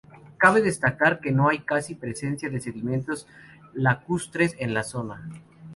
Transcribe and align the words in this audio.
Cabe 0.39 0.63
destacar 0.63 1.19
que 1.19 1.29
no 1.31 1.47
hay 1.47 1.59
casi 1.59 1.93
presencia 1.93 2.49
de 2.49 2.59
sedimentos 2.59 3.27
lacustres 3.75 4.55
en 4.57 4.73
la 4.73 4.81
zona. 4.81 5.29